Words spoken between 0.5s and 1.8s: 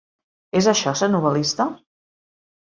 És això, ser novel·lista?